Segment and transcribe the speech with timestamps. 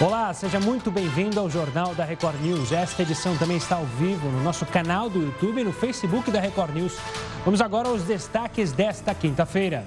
[0.00, 2.70] Olá, seja muito bem-vindo ao Jornal da Record News.
[2.70, 6.38] Esta edição também está ao vivo no nosso canal do YouTube e no Facebook da
[6.38, 6.96] Record News.
[7.44, 9.84] Vamos agora aos destaques desta quinta-feira.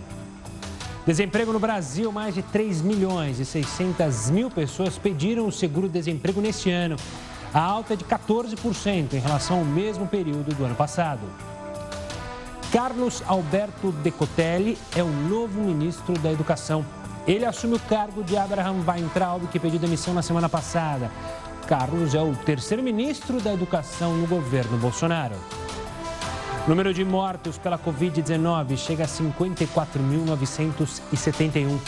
[1.06, 6.70] Desemprego no Brasil, mais de 3 milhões e 600 mil pessoas pediram o seguro-desemprego neste
[6.70, 6.98] ano.
[7.54, 11.22] A alta é de 14% em relação ao mesmo período do ano passado.
[12.70, 16.86] Carlos Alberto Decotelli é o novo ministro da Educação.
[17.28, 21.10] Ele assume o cargo de Abraham Weintraub, que pediu demissão na semana passada.
[21.68, 25.36] Carlos é o terceiro ministro da Educação no governo Bolsonaro.
[26.66, 31.80] O número de mortos pela Covid-19 chega a 54.971.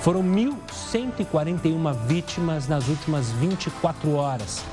[0.00, 4.64] Foram 1.141 vítimas nas últimas 24 horas,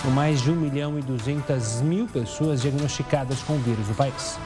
[0.00, 4.38] com mais de 1 milhão e 200 mil pessoas diagnosticadas com o vírus no país.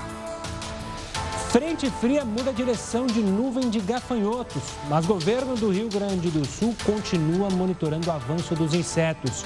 [1.51, 6.31] Frente fria muda a direção de nuvem de gafanhotos, mas o governo do Rio Grande
[6.31, 9.45] do Sul continua monitorando o avanço dos insetos.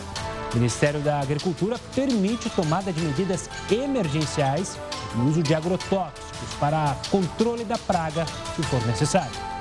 [0.53, 4.79] O Ministério da Agricultura permite tomada de medidas emergenciais
[5.17, 9.54] e uso de agrotóxicos para controle da praga, se for necessário.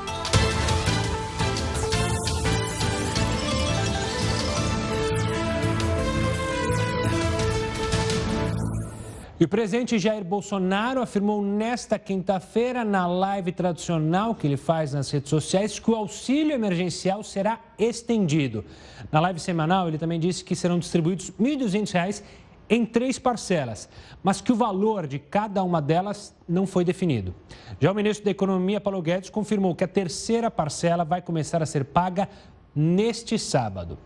[9.43, 15.11] E o presidente Jair Bolsonaro afirmou nesta quinta-feira, na live tradicional que ele faz nas
[15.11, 18.63] redes sociais, que o auxílio emergencial será estendido.
[19.11, 22.23] Na live semanal, ele também disse que serão distribuídos R$ 1.200
[22.69, 23.89] em três parcelas,
[24.23, 27.35] mas que o valor de cada uma delas não foi definido.
[27.81, 31.65] Já o ministro da Economia, Paulo Guedes, confirmou que a terceira parcela vai começar a
[31.65, 32.29] ser paga
[32.73, 33.97] neste sábado.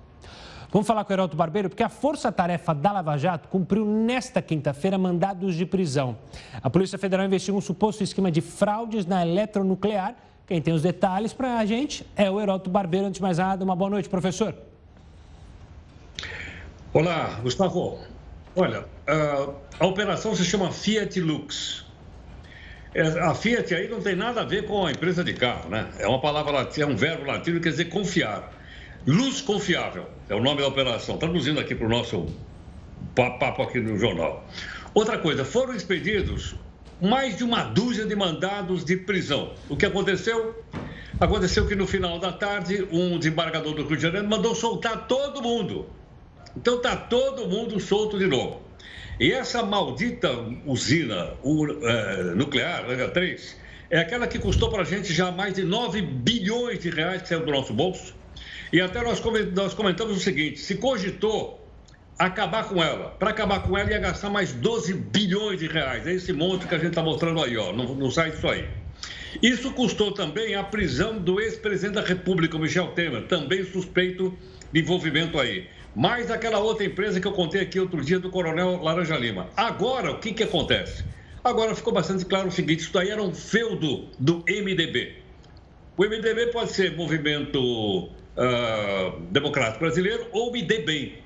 [0.70, 4.98] Vamos falar com o Heroto Barbeiro, porque a Força-Tarefa da Lava Jato cumpriu nesta quinta-feira
[4.98, 6.18] mandados de prisão.
[6.62, 10.16] A Polícia Federal investiu um suposto esquema de fraudes na eletronuclear.
[10.45, 13.08] Quem tem os detalhes para a gente é o Heroto Barbeiro.
[13.08, 14.54] Antes de mais nada, uma boa noite, professor.
[16.94, 18.00] Olá, Gustavo.
[18.54, 18.86] Olha,
[19.80, 21.86] a, operação se chama Fiat Lux.
[22.94, 25.88] É, a Fiat aí não tem nada a ver com a empresa de carro, né?
[26.00, 28.57] É uma palavra, é um verbo latino que quer dizer confiar.
[29.08, 32.26] Luz Confiável é o nome da operação, traduzindo aqui para o nosso
[33.16, 34.45] papo aqui no jornal.
[34.94, 36.56] Outra coisa, foram expedidos
[37.02, 39.54] mais de uma dúzia de mandados de prisão.
[39.70, 40.62] O que aconteceu?
[41.22, 45.42] Aconteceu que no final da tarde, um desembargador do Rio de Janeiro mandou soltar todo
[45.42, 45.86] mundo.
[46.58, 48.62] Então está todo mundo solto de novo.
[49.22, 50.32] E essa maldita
[50.66, 51.34] usina
[51.82, 53.56] é, nuclear, H3,
[53.89, 57.30] é aquela que custou para a gente já mais de 9 bilhões de reais que
[57.30, 58.18] saiu do nosso bolso
[58.72, 61.67] e até nós comentamos o seguinte: se cogitou
[62.17, 66.08] acabar com ela, para acabar com ela ia gastar mais 12 bilhões de reais.
[66.08, 68.67] É esse monte que a gente está mostrando aí, ó, no, no site isso aí.
[69.42, 74.36] Isso custou também a prisão do ex-presidente da República, Michel Temer, também suspeito
[74.72, 75.67] de envolvimento aí.
[75.95, 79.50] Mais aquela outra empresa que eu contei aqui outro dia do Coronel Laranja Lima.
[79.56, 81.04] Agora, o que, que acontece?
[81.44, 85.17] Agora ficou bastante claro o seguinte: isso daí era um feudo do MDB.
[85.95, 91.17] O MDB pode ser movimento uh, Democrático Brasileiro ou me dê bem.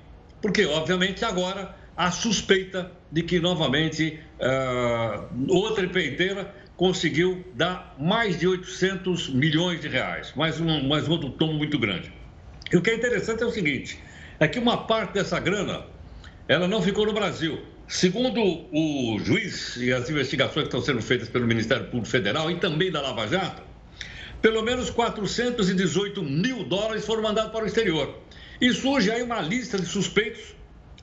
[0.41, 8.47] Porque, obviamente, agora há suspeita de que novamente uh, outra empreiteira conseguiu dar mais de
[8.47, 12.11] 800 milhões de reais, mais um, mais outro tom muito grande.
[12.71, 13.99] E o que é interessante é o seguinte,
[14.39, 15.85] é que uma parte dessa grana,
[16.47, 17.59] ela não ficou no Brasil.
[17.87, 22.55] Segundo o juiz e as investigações que estão sendo feitas pelo Ministério Público Federal e
[22.55, 23.61] também da Lava Jato,
[24.41, 28.19] pelo menos 418 mil dólares foram mandados para o exterior.
[28.59, 30.55] E surge aí uma lista de suspeitos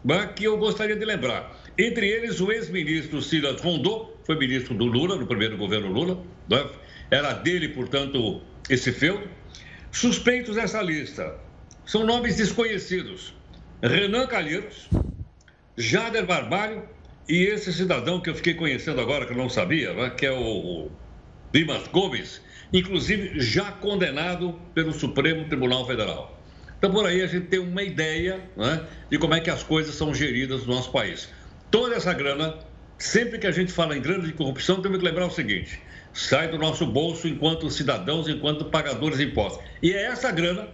[0.04, 1.56] né, que eu gostaria de lembrar.
[1.78, 6.69] Entre eles, o ex-ministro Silas Rondô, foi ministro do Lula, no primeiro governo Lula, né?
[7.10, 9.28] era dele, portanto, esse feudo.
[9.91, 11.34] Suspeitos dessa lista
[11.87, 13.34] são nomes desconhecidos:
[13.82, 14.88] Renan Calheiros,
[15.77, 16.82] Jader Barbalho
[17.28, 20.10] e esse cidadão que eu fiquei conhecendo agora, que eu não sabia, né?
[20.10, 20.91] que é o
[21.53, 26.38] Dimas Gomes, inclusive já condenado pelo Supremo Tribunal Federal.
[26.78, 29.94] Então, por aí a gente tem uma ideia né, de como é que as coisas
[29.94, 31.28] são geridas no nosso país.
[31.70, 32.54] Toda essa grana,
[32.97, 35.80] sempre que a gente fala em grana de corrupção, temos que lembrar o seguinte:
[36.12, 39.64] sai do nosso bolso enquanto cidadãos, enquanto pagadores de impostos.
[39.82, 40.68] E é essa grana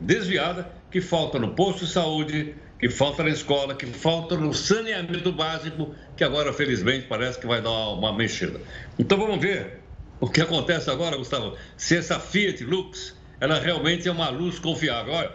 [0.00, 5.30] desviada que falta no posto de saúde, que falta na escola, que falta no saneamento
[5.30, 8.60] básico, que agora, felizmente, parece que vai dar uma mexida.
[8.98, 9.81] Então, vamos ver
[10.22, 15.14] o que acontece agora, Gustavo, se essa Fiat Lux, ela realmente é uma luz confiável.
[15.14, 15.32] Olha,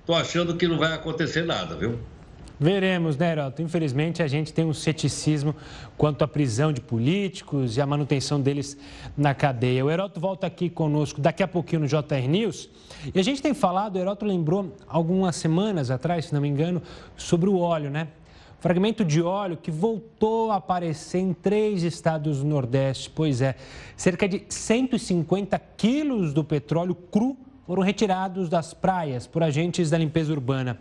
[0.00, 2.00] estou achando que não vai acontecer nada, viu?
[2.58, 3.62] Veremos, né, Heroto?
[3.62, 5.54] Infelizmente, a gente tem um ceticismo
[5.96, 8.76] quanto à prisão de políticos e a manutenção deles
[9.16, 9.84] na cadeia.
[9.84, 12.68] O Heroto volta aqui conosco daqui a pouquinho no JR News.
[13.14, 16.82] E a gente tem falado, o Heroto lembrou algumas semanas atrás, se não me engano,
[17.16, 18.08] sobre o óleo, né?
[18.58, 23.10] Fragmento de óleo que voltou a aparecer em três estados do Nordeste.
[23.10, 23.54] Pois é,
[23.96, 27.36] cerca de 150 quilos do petróleo cru
[27.66, 30.78] foram retirados das praias por agentes da limpeza urbana.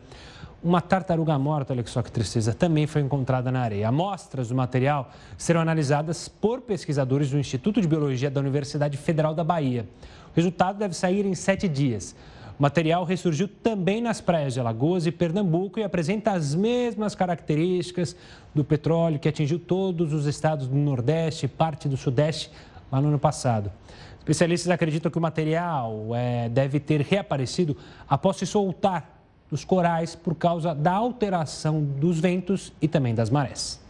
[0.64, 3.90] Uma tartaruga morta, olha só que tristeza, também foi encontrada na areia.
[3.90, 9.44] Amostras do material serão analisadas por pesquisadores do Instituto de Biologia da Universidade Federal da
[9.44, 9.88] Bahia.
[10.32, 12.16] O resultado deve sair em sete dias.
[12.58, 18.16] O material ressurgiu também nas praias de Alagoas e Pernambuco e apresenta as mesmas características
[18.54, 22.50] do petróleo que atingiu todos os estados do Nordeste e parte do Sudeste
[22.90, 23.70] lá no ano passado.
[24.18, 27.76] Especialistas acreditam que o material é, deve ter reaparecido
[28.08, 29.20] após se soltar
[29.52, 33.84] dos corais por causa da alteração dos ventos e também das marés.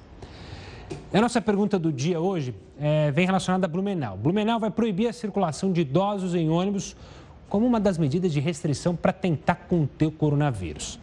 [1.13, 4.17] A nossa pergunta do dia hoje é, vem relacionada a Blumenau.
[4.17, 6.95] Blumenau vai proibir a circulação de idosos em ônibus
[7.49, 10.99] como uma das medidas de restrição para tentar conter o coronavírus.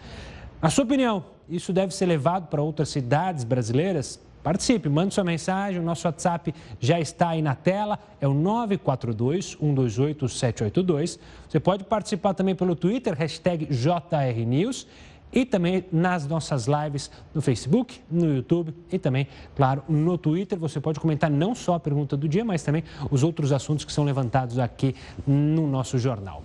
[0.60, 4.20] Na sua opinião, isso deve ser levado para outras cidades brasileiras?
[4.42, 11.20] Participe, mande sua mensagem, o nosso WhatsApp já está aí na tela, é o 942-128-782.
[11.48, 14.88] Você pode participar também pelo Twitter, hashtag JRNews
[15.32, 19.26] e também nas nossas lives no Facebook, no YouTube e também,
[19.56, 20.58] claro, no Twitter.
[20.58, 23.92] Você pode comentar não só a pergunta do dia, mas também os outros assuntos que
[23.92, 24.94] são levantados aqui
[25.26, 26.42] no nosso jornal.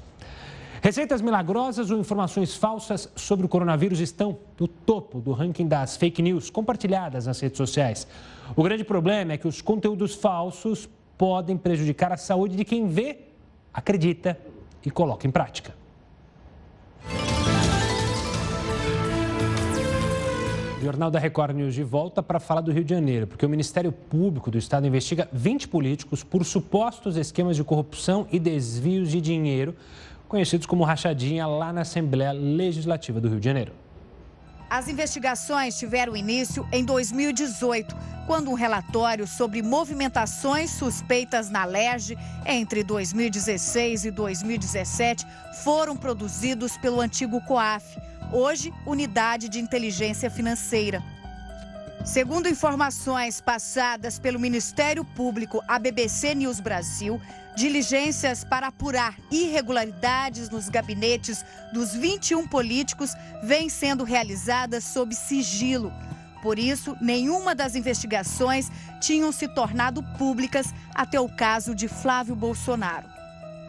[0.82, 6.22] Receitas milagrosas ou informações falsas sobre o coronavírus estão no topo do ranking das fake
[6.22, 8.08] news compartilhadas nas redes sociais.
[8.56, 10.88] O grande problema é que os conteúdos falsos
[11.18, 13.18] podem prejudicar a saúde de quem vê,
[13.74, 14.40] acredita
[14.86, 15.74] e coloca em prática.
[20.82, 23.92] Jornal da Record News de volta para falar do Rio de Janeiro, porque o Ministério
[23.92, 29.76] Público do Estado investiga 20 políticos por supostos esquemas de corrupção e desvios de dinheiro
[30.28, 33.74] conhecidos como rachadinha, lá na Assembleia Legislativa do Rio de Janeiro.
[34.70, 37.96] As investigações tiveram início em 2018,
[38.28, 45.26] quando um relatório sobre movimentações suspeitas na LERJ entre 2016 e 2017
[45.64, 47.98] foram produzidos pelo antigo COAF,
[48.32, 51.02] hoje Unidade de Inteligência Financeira.
[52.06, 57.20] Segundo informações passadas pelo Ministério Público à BBC News Brasil,
[57.56, 61.44] diligências para apurar irregularidades nos gabinetes
[61.74, 63.14] dos 21 políticos
[63.44, 65.92] vêm sendo realizadas sob sigilo.
[66.42, 68.72] Por isso, nenhuma das investigações
[69.02, 73.17] tinham se tornado públicas até o caso de Flávio Bolsonaro.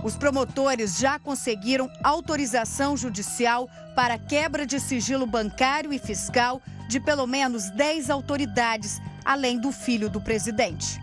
[0.02, 7.26] Os promotores já conseguiram autorização judicial para quebra de sigilo bancário e fiscal de pelo
[7.26, 11.00] menos 10 autoridades, além do filho do presidente.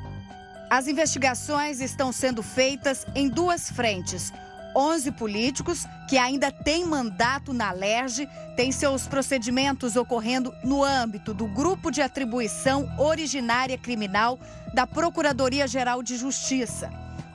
[0.69, 4.33] As investigações estão sendo feitas em duas frentes.
[4.75, 8.27] 11 políticos que ainda têm mandato na LERJ
[8.57, 14.37] têm seus procedimentos ocorrendo no âmbito do Grupo de Atribuição Originária Criminal
[14.73, 16.91] da Procuradoria-Geral de Justiça.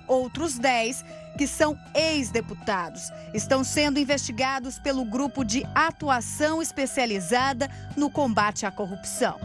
[0.07, 1.05] Outros 10,
[1.37, 9.39] que são ex-deputados, estão sendo investigados pelo Grupo de Atuação Especializada no Combate à Corrupção.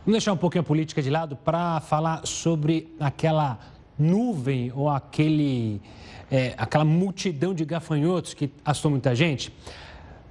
[0.00, 3.58] Vamos deixar um pouquinho a política de lado para falar sobre aquela
[3.98, 5.80] nuvem ou aquele,
[6.30, 9.52] é, aquela multidão de gafanhotos que assustou muita gente.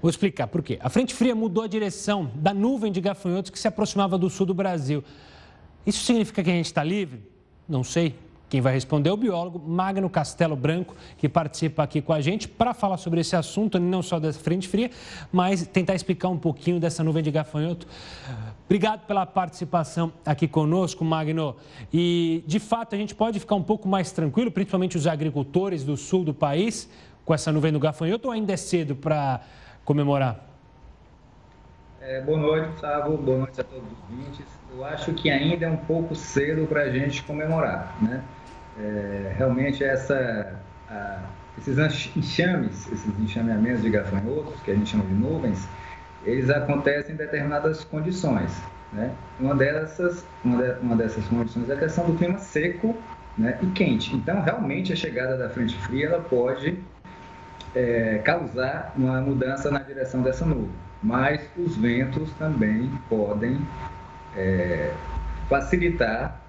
[0.01, 0.77] Vou explicar por quê.
[0.81, 4.45] A frente fria mudou a direção da nuvem de gafanhotos que se aproximava do sul
[4.45, 5.03] do Brasil.
[5.85, 7.23] Isso significa que a gente está livre?
[7.67, 8.15] Não sei.
[8.49, 12.47] Quem vai responder é o biólogo Magno Castelo Branco, que participa aqui com a gente
[12.47, 14.89] para falar sobre esse assunto, não só da frente fria,
[15.33, 17.85] mas tentar explicar um pouquinho dessa nuvem de gafanhoto.
[18.65, 21.57] Obrigado pela participação aqui conosco, Magno.
[21.91, 25.97] E, de fato, a gente pode ficar um pouco mais tranquilo, principalmente os agricultores do
[25.97, 26.89] sul do país,
[27.25, 29.41] com essa nuvem do gafanhoto, ou ainda é cedo para
[29.83, 30.45] comemorar?
[31.99, 33.17] É, boa noite, Gustavo.
[33.17, 34.45] Boa noite a todos os ouvintes.
[34.73, 38.23] Eu acho que ainda é um pouco cedo para a gente comemorar, né?
[38.79, 41.19] É, realmente essa, a,
[41.57, 41.77] esses
[42.15, 45.67] enxames, esses enxameamentos de gafanhotos, que a gente chama de nuvens,
[46.25, 48.51] eles acontecem em determinadas condições.
[48.93, 49.11] Né?
[49.39, 52.95] Uma, dessas, uma, de, uma dessas condições é a questão do clima seco
[53.37, 54.15] né, e quente.
[54.15, 56.77] Então, realmente, a chegada da frente fria ela pode
[57.75, 60.71] é, causar uma mudança na direção dessa nuvem.
[61.03, 63.59] Mas os ventos também podem
[64.35, 64.91] é,
[65.47, 66.41] facilitar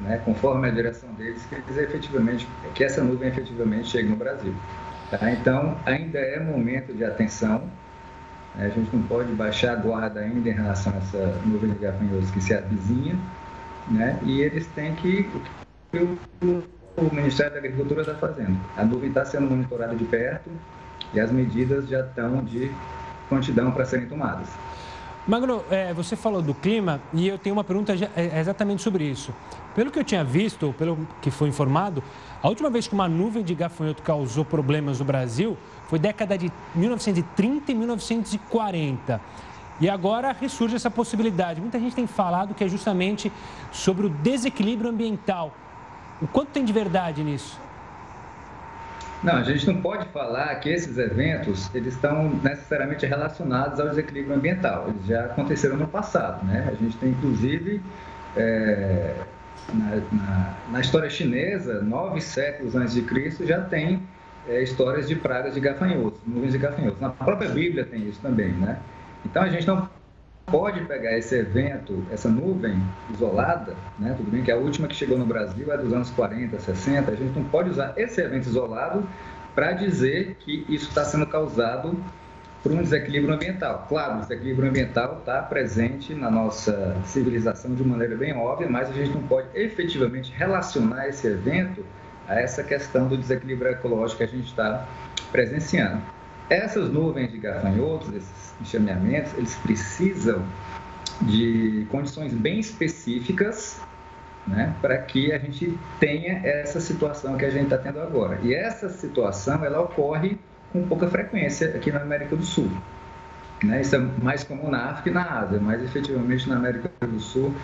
[0.00, 4.54] né, conforme a direção deles, que eles efetivamente, que essa nuvem efetivamente chegue no Brasil.
[5.10, 5.30] Tá?
[5.30, 7.62] Então, ainda é momento de atenção,
[8.58, 12.30] A gente não pode baixar a guarda ainda em relação a essa nuvem de gafanhotos
[12.30, 13.14] que se avizinha,
[13.88, 14.18] né?
[14.22, 15.28] E eles têm que
[15.92, 16.62] o,
[16.96, 18.58] o Ministério da Agricultura está fazendo.
[18.76, 20.50] A nuvem está sendo monitorada de perto
[21.12, 22.70] e as medidas já estão de
[23.28, 24.48] prontidão para serem tomadas.
[25.26, 29.34] Magno, é, você falou do clima e eu tenho uma pergunta é, exatamente sobre isso.
[29.76, 32.02] Pelo que eu tinha visto, pelo que foi informado,
[32.42, 35.54] a última vez que uma nuvem de gafanhoto causou problemas no Brasil
[35.86, 39.20] foi década de 1930 e 1940.
[39.78, 41.60] E agora ressurge essa possibilidade.
[41.60, 43.30] Muita gente tem falado que é justamente
[43.70, 45.52] sobre o desequilíbrio ambiental.
[46.22, 47.60] O quanto tem de verdade nisso?
[49.22, 54.36] Não, a gente não pode falar que esses eventos eles estão necessariamente relacionados ao desequilíbrio
[54.36, 54.86] ambiental.
[54.88, 56.66] Eles já aconteceram no passado, né?
[56.66, 57.82] A gente tem inclusive
[58.34, 59.14] é,
[59.72, 64.02] na, na, na, história chinesa, nove séculos antes de Cristo, já tem
[64.48, 67.00] é, histórias de pragas de gafanhotos, nuvens de gafanhotos.
[67.00, 68.78] Na própria Bíblia tem isso também, né?
[69.24, 69.88] Então a gente não
[70.46, 72.80] pode pegar esse evento, essa nuvem
[73.12, 74.14] isolada, né?
[74.16, 77.14] tudo bem que a última que chegou no Brasil é dos anos 40, 60, a
[77.16, 79.06] gente não pode usar esse evento isolado
[79.56, 81.98] para dizer que isso está sendo causado
[82.66, 83.86] por um desequilíbrio ambiental.
[83.88, 88.92] Claro, o desequilíbrio ambiental está presente na nossa civilização de maneira bem óbvia, mas a
[88.92, 91.86] gente não pode efetivamente relacionar esse evento
[92.26, 94.84] a essa questão do desequilíbrio ecológico que a gente está
[95.30, 96.02] presenciando.
[96.50, 100.42] Essas nuvens de gafanhotos, esses enxameamentos, eles precisam
[101.22, 103.80] de condições bem específicas
[104.44, 108.40] né, para que a gente tenha essa situação que a gente está tendo agora.
[108.42, 110.36] E essa situação ela ocorre
[110.76, 112.70] com pouca frequência aqui na América do Sul.
[113.62, 113.80] Né?
[113.80, 117.54] Isso é mais comum na África e na Ásia, mas efetivamente na América do Sul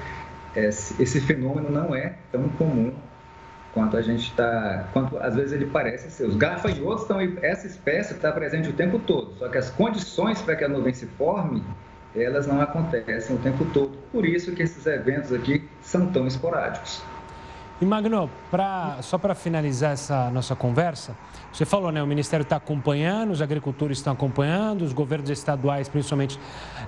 [0.56, 2.92] esse, esse fenômeno não é tão comum
[3.72, 6.24] quanto a gente está, quanto às vezes ele parece ser.
[6.24, 10.56] Os gafanhotos estão, essa espécie está presente o tempo todo, só que as condições para
[10.56, 11.62] que a nuvem se forme,
[12.14, 13.96] elas não acontecem o tempo todo.
[14.10, 17.02] Por isso que esses eventos aqui são tão esporádicos.
[17.82, 21.16] E Magno, pra, só para finalizar essa nossa conversa,
[21.52, 22.00] você falou, né?
[22.00, 26.38] O Ministério está acompanhando, os agricultores estão acompanhando, os governos estaduais, principalmente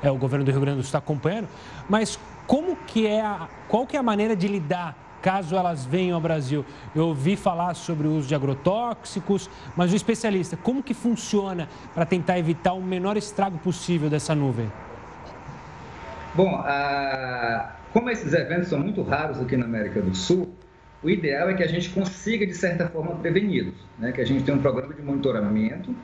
[0.04, 1.48] é, o governo do Rio Grande do Sul, está acompanhando.
[1.88, 6.14] Mas como que é, a, qual que é a maneira de lidar caso elas venham
[6.14, 6.64] ao Brasil.
[6.94, 12.06] Eu ouvi falar sobre o uso de agrotóxicos, mas o especialista, como que funciona para
[12.06, 14.70] tentar evitar o menor estrago possível dessa nuvem?
[16.36, 17.72] Bom, a...
[17.92, 20.54] como esses eventos são muito raros aqui na América do Sul,
[21.04, 24.10] o ideal é que a gente consiga, de certa forma, preveni-los, né?
[24.10, 25.94] que a gente tenha um programa de monitoramento,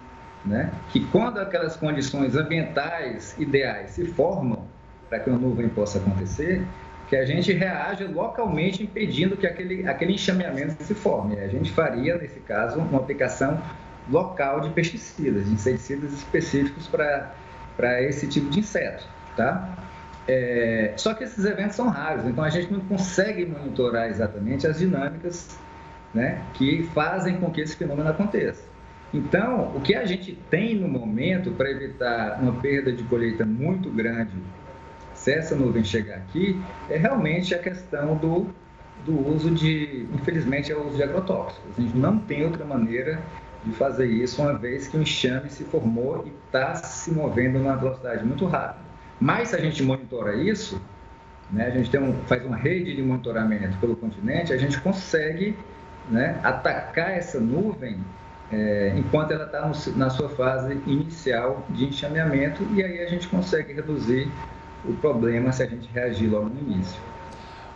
[0.45, 0.71] né?
[0.91, 4.67] que quando aquelas condições ambientais ideais se formam
[5.09, 6.63] para que uma nuvem possa acontecer,
[7.09, 11.41] que a gente reaja localmente impedindo que aquele, aquele enxameamento se forme.
[11.41, 13.61] A gente faria, nesse caso, uma aplicação
[14.09, 19.05] local de pesticidas, de inseticidas específicos para esse tipo de inseto,
[19.35, 19.77] tá?
[20.33, 24.79] É, só que esses eventos são raros, então a gente não consegue monitorar exatamente as
[24.79, 25.59] dinâmicas
[26.15, 28.63] né, que fazem com que esse fenômeno aconteça.
[29.13, 33.91] Então, o que a gente tem no momento para evitar uma perda de colheita muito
[33.91, 34.37] grande
[35.15, 38.47] se essa nuvem chegar aqui, é realmente a questão do,
[39.05, 41.77] do uso de, infelizmente, é o uso de agrotóxicos.
[41.77, 43.21] A gente não tem outra maneira
[43.65, 47.75] de fazer isso, uma vez que o enxame se formou e está se movendo numa
[47.75, 48.90] velocidade muito rápida.
[49.21, 50.81] Mas se a gente monitora isso,
[51.51, 55.55] né, a gente tem um, faz uma rede de monitoramento pelo continente, a gente consegue
[56.09, 57.99] né, atacar essa nuvem
[58.51, 63.73] é, enquanto ela está na sua fase inicial de enxameamento e aí a gente consegue
[63.73, 64.29] reduzir
[64.85, 67.01] o problema se a gente reagir logo no início.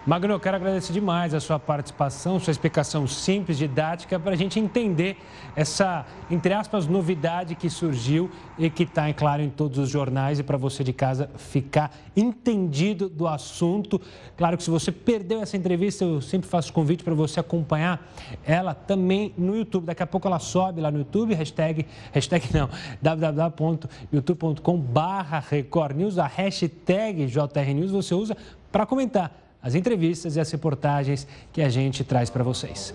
[0.07, 4.61] Magno, eu quero agradecer demais a sua participação, sua explicação simples, didática, para a gente
[4.61, 5.17] entender
[5.57, 10.39] essa, entre aspas, novidade que surgiu e que está, é claro, em todos os jornais
[10.39, 13.99] e para você de casa ficar entendido do assunto.
[14.37, 18.07] Claro que se você perdeu essa entrevista, eu sempre faço convite para você acompanhar
[18.45, 19.87] ela também no YouTube.
[19.87, 22.69] Daqui a pouco ela sobe lá no YouTube, hashtag, hashtag não,
[23.01, 28.37] www.youtube.com barra Record News, a hashtag JR News você usa
[28.71, 32.95] para comentar as entrevistas e as reportagens que a gente traz para vocês.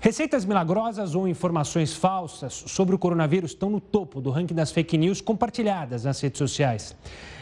[0.00, 4.96] Receitas milagrosas ou informações falsas sobre o coronavírus estão no topo do ranking das fake
[4.96, 6.94] news compartilhadas nas redes sociais.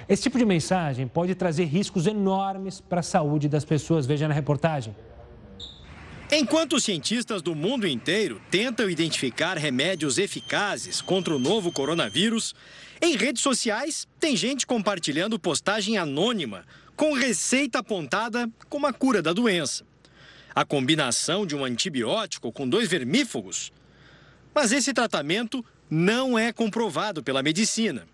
[0.08, 4.06] Esse tipo de mensagem pode trazer riscos enormes para a saúde das pessoas.
[4.06, 4.94] Veja na reportagem.
[6.30, 12.54] Enquanto cientistas do mundo inteiro tentam identificar remédios eficazes contra o novo coronavírus,
[13.02, 16.64] em redes sociais tem gente compartilhando postagem anônima
[16.96, 19.84] com receita apontada como a cura da doença.
[20.54, 23.72] A combinação de um antibiótico com dois vermífugos.
[24.54, 28.06] Mas esse tratamento não é comprovado pela medicina.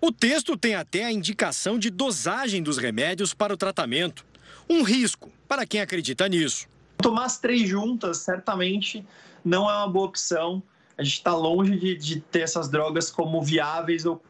[0.00, 4.24] O texto tem até a indicação de dosagem dos remédios para o tratamento.
[4.68, 6.66] Um risco para quem acredita nisso.
[6.98, 9.04] Tomar as três juntas certamente
[9.44, 10.62] não é uma boa opção.
[10.96, 14.22] A gente está longe de, de ter essas drogas como viáveis ou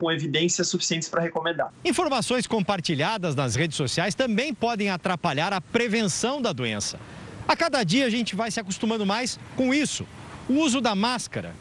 [0.00, 1.70] com evidências suficientes para recomendar.
[1.84, 6.98] Informações compartilhadas nas redes sociais também podem atrapalhar a prevenção da doença.
[7.46, 10.06] A cada dia a gente vai se acostumando mais com isso,
[10.48, 11.54] o uso da máscara.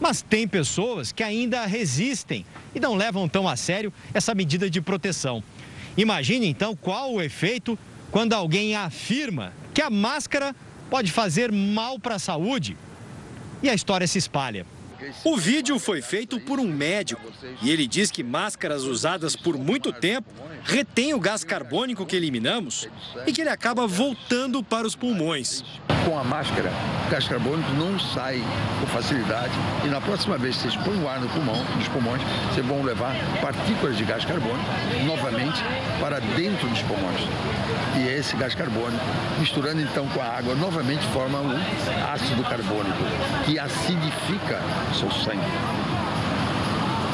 [0.00, 4.80] Mas tem pessoas que ainda resistem e não levam tão a sério essa medida de
[4.80, 5.42] proteção.
[5.98, 7.78] Imagine então qual o efeito
[8.10, 10.56] quando alguém afirma que a máscara
[10.88, 12.76] pode fazer mal para a saúde.
[13.62, 14.64] E a história se espalha.
[15.24, 19.92] O vídeo foi feito por um médico e ele diz que máscaras usadas por muito
[19.92, 20.30] tempo
[20.64, 22.88] retêm o gás carbônico que eliminamos
[23.26, 25.62] e que ele acaba voltando para os pulmões.
[26.06, 26.70] Com a máscara,
[27.08, 28.40] o gás carbônico não sai
[28.80, 29.50] com facilidade
[29.84, 32.80] e na próxima vez que vocês põem o ar no pulmão, nos pulmões, vocês vão
[32.84, 34.70] levar partículas de gás carbônico
[35.04, 35.64] novamente
[36.00, 37.20] para dentro dos pulmões.
[37.96, 39.04] E é esse gás carbônico,
[39.40, 41.60] misturando então com a água, novamente forma um
[42.14, 43.02] ácido carbônico
[43.44, 44.60] que acidifica
[44.94, 45.42] seu sangue.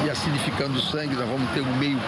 [0.05, 1.99] E acidificando o sangue, nós vamos ter um meio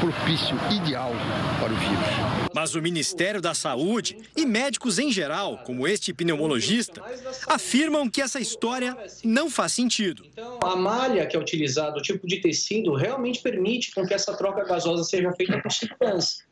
[0.00, 1.12] propício, ideal
[1.60, 2.48] para o vírus.
[2.54, 7.02] Mas o Ministério da Saúde e médicos em geral, como este pneumologista,
[7.46, 10.24] afirmam que essa história não faz sentido.
[10.32, 14.36] Então, a malha que é utilizada, o tipo de tecido, realmente permite com que essa
[14.36, 16.48] troca gasosa seja feita com segurança.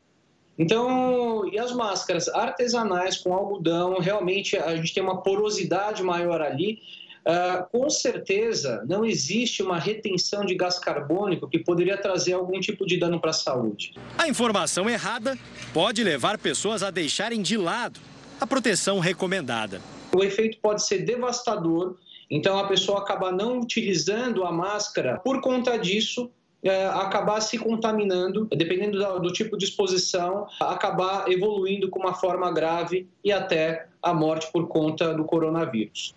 [0.57, 6.79] Então, e as máscaras artesanais com algodão, realmente a gente tem uma porosidade maior ali
[7.27, 12.85] Uh, com certeza não existe uma retenção de gás carbônico que poderia trazer algum tipo
[12.85, 13.93] de dano para a saúde.
[14.17, 15.37] A informação errada
[15.73, 17.99] pode levar pessoas a deixarem de lado
[18.39, 19.81] a proteção recomendada.
[20.15, 21.97] O efeito pode ser devastador,
[22.31, 26.31] então a pessoa acaba não utilizando a máscara por conta disso.
[26.63, 32.51] É, acabar se contaminando, dependendo do, do tipo de exposição, acabar evoluindo com uma forma
[32.51, 36.15] grave e até a morte por conta do coronavírus.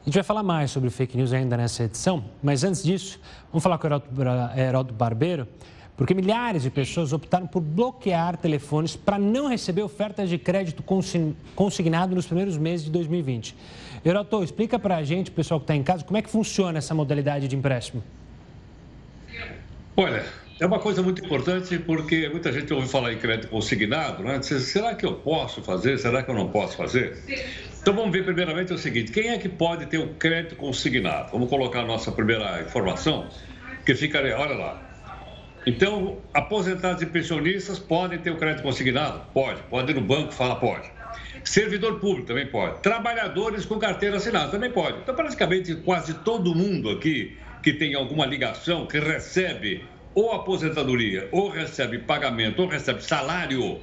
[0.00, 3.20] A gente vai falar mais sobre fake news ainda nessa edição, mas antes disso,
[3.52, 5.46] vamos falar com o Heródoto Barbeiro,
[5.94, 10.82] porque milhares de pessoas optaram por bloquear telefones para não receber ofertas de crédito
[11.54, 13.54] consignado nos primeiros meses de 2020.
[14.02, 16.94] Heródoto, explica para a gente, pessoal que está em casa, como é que funciona essa
[16.94, 18.02] modalidade de empréstimo.
[19.94, 20.24] Olha,
[20.60, 24.40] é uma coisa muito importante porque muita gente ouve falar em crédito consignado, né?
[24.42, 25.98] Será que eu posso fazer?
[25.98, 27.16] Será que eu não posso fazer?
[27.80, 31.32] Então vamos ver primeiramente o seguinte: quem é que pode ter o crédito consignado?
[31.32, 33.26] Vamos colocar a nossa primeira informação,
[33.86, 34.82] que ficaria, olha lá.
[35.66, 39.22] Então, aposentados e pensionistas podem ter o crédito consignado?
[39.32, 39.62] Pode.
[39.64, 40.90] Pode ir no banco falar pode.
[41.42, 42.80] Servidor público também pode.
[42.80, 44.98] Trabalhadores com carteira assinada também pode.
[44.98, 49.84] Então, praticamente quase todo mundo aqui que tem alguma ligação, que recebe
[50.20, 53.80] ou aposentadoria, ou recebe pagamento, ou recebe salário,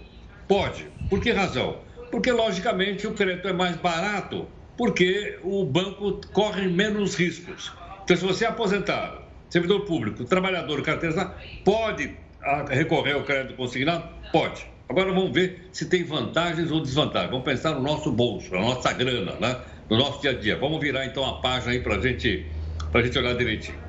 [0.48, 0.86] pode.
[1.10, 1.80] Por que razão?
[2.12, 4.48] Porque, logicamente, o crédito é mais barato,
[4.78, 7.74] porque o banco corre menos riscos.
[8.04, 9.20] Então, se você é aposentado,
[9.50, 14.08] servidor público, trabalhador, carteira, pode ah, recorrer ao crédito consignado?
[14.32, 14.66] Pode.
[14.88, 17.32] Agora vamos ver se tem vantagens ou desvantagens.
[17.32, 19.58] Vamos pensar no nosso bolso, na nossa grana, né?
[19.90, 20.56] no nosso dia a dia.
[20.56, 22.46] Vamos virar então a página aí para gente,
[22.94, 23.87] a gente olhar direitinho.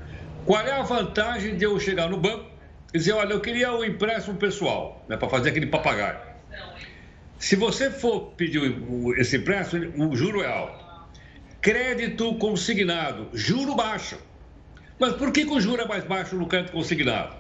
[0.49, 2.47] Qual é a vantagem de eu chegar no banco
[2.95, 6.21] e dizer, olha, eu queria o um empréstimo pessoal, né, para fazer aquele papagaio.
[7.39, 8.75] Se você for pedir
[9.19, 10.83] esse empréstimo, o juro é alto.
[11.61, 14.17] Crédito consignado, juro baixo.
[14.99, 17.37] Mas por que, que o juro é mais baixo no crédito consignado?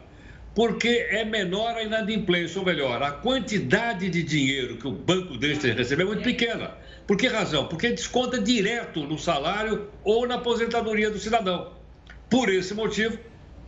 [0.55, 5.63] Porque é menor a inadimplência, ou melhor, a quantidade de dinheiro que o banco deixa
[5.63, 6.73] de receber é muito pequena.
[7.07, 7.69] Por que razão?
[7.69, 11.78] Porque desconta direto no salário ou na aposentadoria do cidadão.
[12.31, 13.19] Por esse motivo,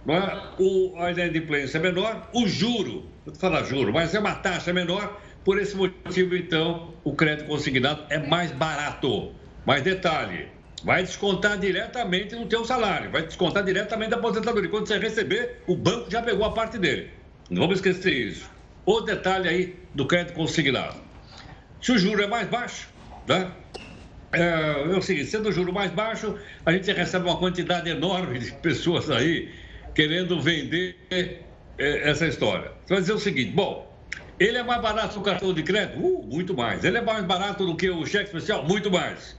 [0.08, 0.62] é?
[0.62, 5.20] o, a inadimplência é menor, o juro, vou falar juro, mas é uma taxa menor
[5.44, 9.32] por esse motivo, então, o crédito consignado é mais barato.
[9.64, 10.48] Mas detalhe,
[10.84, 14.68] vai descontar diretamente no teu salário, vai descontar diretamente da aposentadoria.
[14.68, 17.10] Quando você receber, o banco já pegou a parte dele.
[17.48, 18.50] Não vamos esquecer isso.
[18.84, 20.96] O detalhe aí do crédito consignado.
[21.80, 22.88] Se o juro é mais baixo,
[23.26, 23.50] né?
[24.32, 28.38] É, é o seguinte, sendo o juro mais baixo, a gente recebe uma quantidade enorme
[28.38, 29.50] de pessoas aí
[29.94, 31.38] querendo vender é,
[31.78, 32.72] essa história.
[32.84, 33.90] Você vai dizer o seguinte, bom,
[34.38, 35.98] ele é mais barato que o cartão de crédito?
[35.98, 36.84] Uh, muito mais.
[36.84, 38.64] Ele é mais barato do que o cheque especial?
[38.64, 39.38] Muito mais.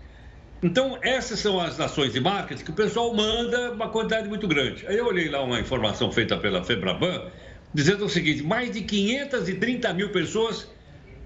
[0.61, 4.85] Então, essas são as ações de marketing que o pessoal manda uma quantidade muito grande.
[4.85, 7.31] Aí eu olhei lá uma informação feita pela Febraban,
[7.73, 10.67] dizendo o seguinte: mais de 530 mil pessoas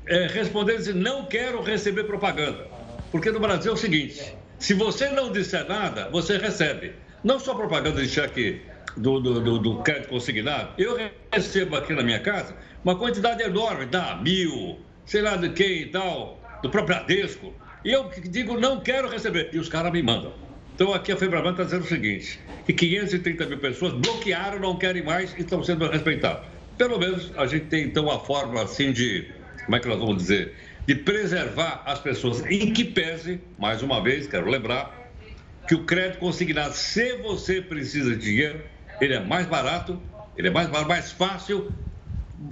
[0.08, 2.75] é, respondendo não quero receber propaganda.
[3.16, 6.92] Porque no Brasil é o seguinte: se você não disser nada, você recebe.
[7.24, 8.62] Não só propaganda de cheque
[8.98, 10.98] do, do, do, do crédito consignado, eu
[11.32, 15.86] recebo aqui na minha casa uma quantidade enorme, dá mil, sei lá de quem e
[15.86, 17.06] tal, do próprio.
[17.86, 19.50] E eu digo, não quero receber.
[19.54, 20.34] E os caras me mandam.
[20.76, 25.02] Então aqui a Febraban está dizendo o seguinte, que 530 mil pessoas bloquearam, não querem
[25.02, 26.46] mais e estão sendo respeitados.
[26.78, 29.30] Pelo menos a gente tem então a forma assim de,
[29.64, 30.54] como é que nós vamos dizer,
[30.88, 35.06] de preservar as pessoas em que pese, mais uma vez, quero lembrar,
[35.68, 38.62] que o crédito consignado, se você precisa de dinheiro,
[39.02, 40.00] ele é mais barato,
[40.38, 41.72] ele é mais, mais fácil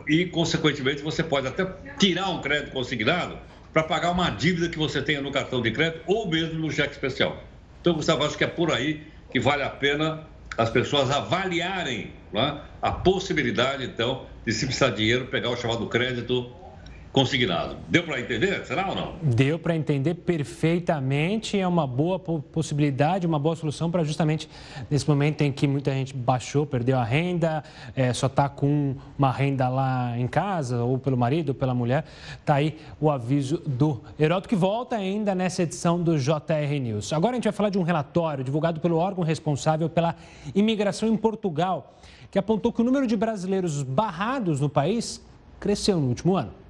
[0.08, 1.65] e, consequentemente, você pode até
[2.00, 3.38] tirar um crédito consignado
[3.72, 6.93] para pagar uma dívida que você tenha no cartão de crédito ou mesmo no cheque
[6.93, 7.43] especial.
[7.82, 12.62] Então, Gustavo, acho que é por aí que vale a pena as pessoas avaliarem né,
[12.82, 16.52] a possibilidade, então, de se precisar de dinheiro, pegar o chamado crédito
[17.13, 17.78] consignado.
[17.88, 18.65] Deu para entender?
[18.65, 19.13] Será ou não?
[19.21, 21.60] Deu para entender perfeitamente.
[21.60, 24.49] É uma boa possibilidade, uma boa solução para justamente
[24.89, 27.63] nesse momento em que muita gente baixou, perdeu a renda,
[27.95, 32.04] é, só está com uma renda lá em casa, ou pelo marido, ou pela mulher.
[32.39, 37.13] Está aí o aviso do Heródoto, que volta ainda nessa edição do JR News.
[37.13, 40.15] Agora a gente vai falar de um relatório divulgado pelo órgão responsável pela
[40.56, 41.93] imigração em Portugal,
[42.32, 45.23] que apontou que o número de brasileiros barrados no país
[45.60, 46.62] cresceu no último ano.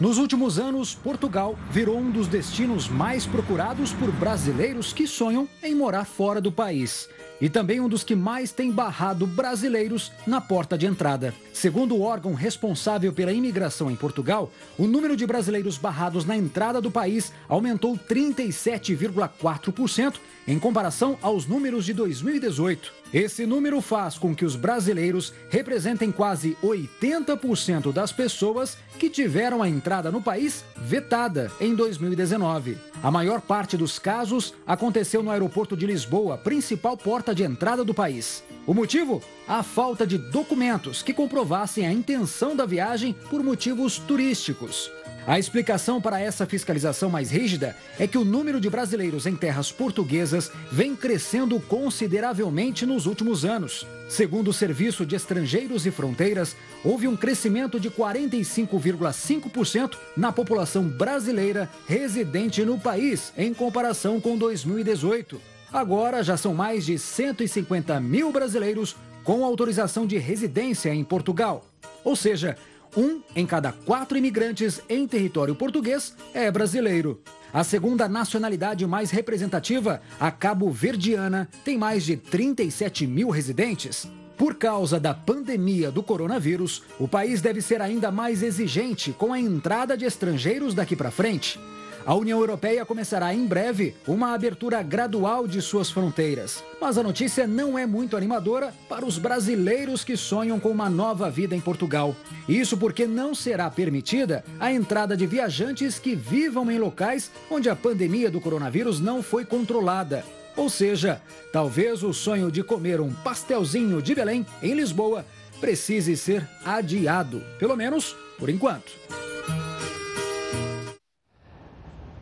[0.00, 5.72] Nos últimos anos, Portugal virou um dos destinos mais procurados por brasileiros que sonham em
[5.72, 7.08] morar fora do país.
[7.40, 11.32] E também um dos que mais tem barrado brasileiros na porta de entrada.
[11.52, 16.80] Segundo o órgão responsável pela imigração em Portugal, o número de brasileiros barrados na entrada
[16.80, 20.14] do país aumentou 37,4%
[20.48, 23.03] em comparação aos números de 2018.
[23.12, 29.68] Esse número faz com que os brasileiros representem quase 80% das pessoas que tiveram a
[29.68, 32.76] entrada no país vetada em 2019.
[33.02, 37.94] A maior parte dos casos aconteceu no aeroporto de Lisboa, principal porta de entrada do
[37.94, 38.42] país.
[38.66, 39.22] O motivo?
[39.46, 44.90] A falta de documentos que comprovassem a intenção da viagem por motivos turísticos.
[45.26, 49.72] A explicação para essa fiscalização mais rígida é que o número de brasileiros em terras
[49.72, 53.86] portuguesas vem crescendo consideravelmente nos últimos anos.
[54.06, 61.70] Segundo o Serviço de Estrangeiros e Fronteiras, houve um crescimento de 45,5% na população brasileira
[61.86, 65.40] residente no país, em comparação com 2018.
[65.72, 71.64] Agora já são mais de 150 mil brasileiros com autorização de residência em Portugal.
[72.04, 72.58] Ou seja,
[72.96, 77.20] um em cada quatro imigrantes em território português é brasileiro.
[77.52, 84.08] A segunda nacionalidade mais representativa, a cabo-verdiana, tem mais de 37 mil residentes.
[84.36, 89.38] Por causa da pandemia do coronavírus, o país deve ser ainda mais exigente com a
[89.38, 91.60] entrada de estrangeiros daqui para frente.
[92.06, 96.62] A União Europeia começará em breve uma abertura gradual de suas fronteiras.
[96.78, 101.30] Mas a notícia não é muito animadora para os brasileiros que sonham com uma nova
[101.30, 102.14] vida em Portugal.
[102.46, 107.76] Isso porque não será permitida a entrada de viajantes que vivam em locais onde a
[107.76, 110.26] pandemia do coronavírus não foi controlada.
[110.58, 115.24] Ou seja, talvez o sonho de comer um pastelzinho de Belém em Lisboa
[115.58, 118.92] precise ser adiado, pelo menos por enquanto.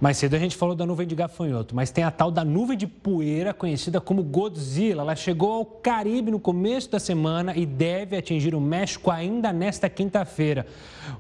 [0.03, 2.77] Mais cedo a gente falou da nuvem de gafanhoto, mas tem a tal da nuvem
[2.77, 5.03] de poeira, conhecida como Godzilla.
[5.03, 9.89] Ela chegou ao Caribe no começo da semana e deve atingir o México ainda nesta
[9.89, 10.67] quinta-feira.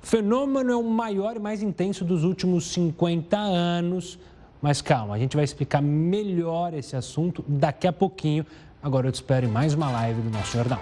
[0.03, 4.19] O fenômeno é o maior e mais intenso dos últimos 50 anos.
[4.61, 8.45] Mas calma, a gente vai explicar melhor esse assunto daqui a pouquinho.
[8.83, 10.81] Agora eu te espero em mais uma live do nosso Jornal.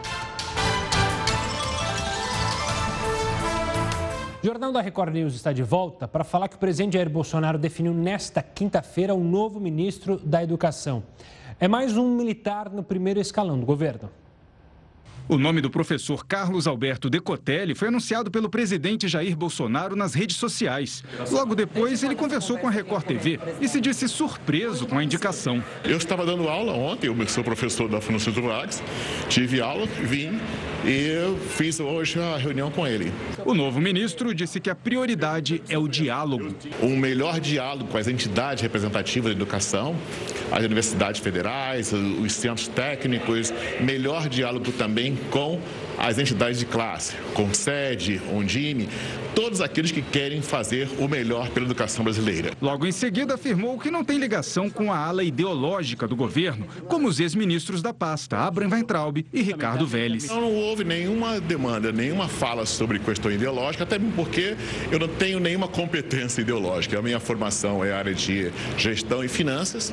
[4.43, 7.59] O Jornal da Record News está de volta para falar que o presidente Jair Bolsonaro
[7.59, 11.03] definiu nesta quinta-feira o novo ministro da Educação.
[11.61, 14.09] É mais um militar no primeiro escalão do governo.
[15.29, 20.39] O nome do professor Carlos Alberto Decotelli foi anunciado pelo presidente Jair Bolsonaro nas redes
[20.39, 21.05] sociais.
[21.31, 25.63] Logo depois, ele conversou com a Record TV e se disse surpreso com a indicação.
[25.85, 28.83] Eu estava dando aula ontem, eu sou professor da Fundação Turlax,
[29.29, 30.41] tive aula, vim
[30.85, 33.13] e fiz hoje a reunião com ele.
[33.45, 36.55] O novo ministro disse que a prioridade é o diálogo.
[36.83, 39.97] Um melhor diálogo com as entidades representativas da educação,
[40.51, 45.61] as universidades federais, os centros técnicos, melhor diálogo também com
[45.99, 48.89] as entidades de classe, Concede, Ondime,
[49.35, 52.53] todos aqueles que querem fazer o melhor pela educação brasileira.
[52.61, 57.09] Logo em seguida, afirmou que não tem ligação com a ala ideológica do governo, como
[57.09, 60.27] os ex-ministros da pasta, Abraham Weintraub e Ricardo Vélez.
[60.29, 64.57] Não, houve nenhuma demanda, nenhuma fala sobre questão ideológica, até porque
[64.91, 66.99] eu não tenho nenhuma competência ideológica.
[66.99, 69.93] A minha formação é a área de gestão e finanças.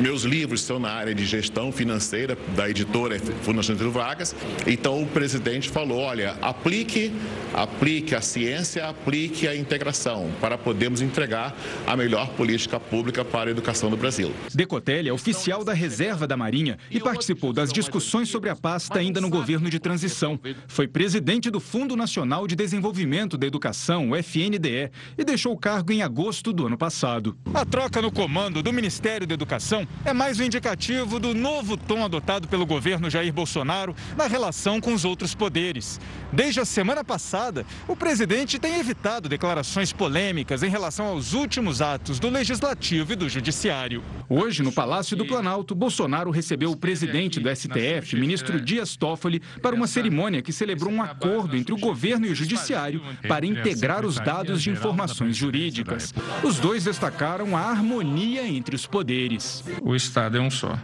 [0.00, 4.34] Meus livros são na área de gestão financeira da editora Fundação Getúlio Vargas.
[4.66, 7.12] Então o presidente falou: olha, aplique,
[7.54, 13.52] aplique a ciência, aplique a integração para podermos entregar a melhor política pública para a
[13.52, 14.32] educação do Brasil.
[14.54, 19.20] Decotelli é oficial da reserva da Marinha e participou das discussões sobre a pasta ainda
[19.20, 20.38] no governo de transição.
[20.66, 25.92] Foi presidente do Fundo Nacional de Desenvolvimento da Educação, o FNDE, e deixou o cargo
[25.92, 27.36] em agosto do ano passado.
[27.54, 32.04] A troca no comando do Ministério da Educação é mais um indicativo do novo tom
[32.04, 36.00] adotado pelo governo Jair Bolsonaro na relação com os outros poderes.
[36.32, 42.18] Desde a semana passada, o presidente tem evitado declarações polêmicas em relação aos últimos atos
[42.18, 44.02] do Legislativo e do Judiciário.
[44.28, 49.74] Hoje, no Palácio do Planalto, Bolsonaro recebeu o presidente do STF, ministro Dias Toffoli, para
[49.74, 54.16] uma cerimônia que celebrou um acordo entre o governo e o Judiciário para integrar os
[54.16, 56.14] dados de informações jurídicas.
[56.42, 59.62] Os dois destacaram a harmonia entre os poderes.
[59.82, 60.78] O Estado é um só,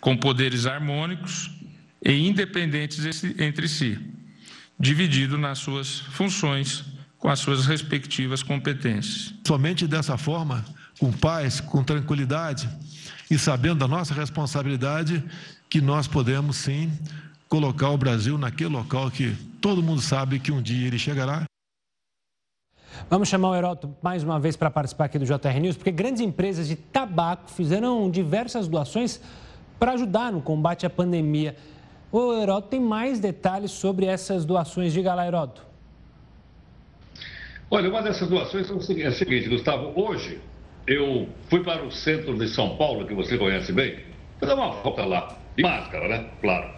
[0.00, 1.50] com poderes harmônicos
[2.04, 3.98] e independentes entre si,
[4.78, 6.93] dividido nas suas funções
[7.24, 9.32] com as suas respectivas competências.
[9.46, 10.62] Somente dessa forma,
[11.00, 12.68] com paz, com tranquilidade
[13.30, 15.24] e sabendo da nossa responsabilidade,
[15.70, 16.92] que nós podemos sim
[17.48, 21.44] colocar o Brasil naquele local que todo mundo sabe que um dia ele chegará.
[23.08, 26.20] Vamos chamar o Heroto mais uma vez para participar aqui do JR News, porque grandes
[26.20, 29.18] empresas de tabaco fizeram diversas doações
[29.78, 31.56] para ajudar no combate à pandemia.
[32.12, 34.92] O Heroto tem mais detalhes sobre essas doações.
[34.92, 35.72] Diga lá, Heroto.
[37.70, 39.92] Olha, uma dessas doações é a seguinte, Gustavo.
[39.96, 40.40] Hoje
[40.86, 43.98] eu fui para o centro de São Paulo, que você conhece bem,
[44.38, 46.30] para dar uma volta lá, de máscara, né?
[46.40, 46.70] Claro.